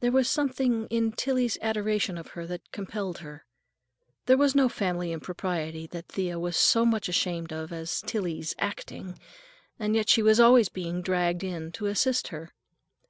There 0.00 0.12
was 0.12 0.30
something 0.30 0.86
in 0.86 1.12
Tillie's 1.12 1.58
adoration 1.60 2.16
of 2.16 2.28
her 2.28 2.46
that 2.46 2.72
compelled 2.72 3.18
her. 3.18 3.44
There 4.24 4.38
was 4.38 4.54
no 4.54 4.66
family 4.70 5.12
impropriety 5.12 5.86
that 5.88 6.08
Thea 6.08 6.38
was 6.38 6.56
so 6.56 6.86
much 6.86 7.06
ashamed 7.06 7.52
of 7.52 7.70
as 7.70 8.00
Tillie's 8.06 8.54
"acting" 8.58 9.18
and 9.78 9.94
yet 9.94 10.08
she 10.08 10.22
was 10.22 10.40
always 10.40 10.70
being 10.70 11.02
dragged 11.02 11.44
in 11.44 11.70
to 11.72 11.84
assist 11.84 12.28
her. 12.28 12.54